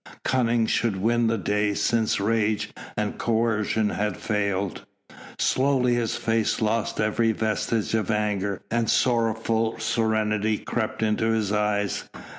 Cunning 0.23 0.65
should 0.65 0.99
win 0.99 1.27
the 1.27 1.37
day 1.37 1.75
since 1.75 2.19
rage 2.19 2.71
and 2.97 3.19
coercion 3.19 3.89
had 3.91 4.17
failed. 4.17 4.83
Slowly 5.37 5.93
his 5.93 6.15
face 6.15 6.59
lost 6.59 6.99
every 6.99 7.33
vestige 7.33 7.93
of 7.93 8.09
anger 8.09 8.63
and 8.71 8.89
sorrowful 8.89 9.77
serenity 9.77 10.57
crept 10.57 11.03
into 11.03 11.25
his 11.27 11.51
eyes. 11.51 12.09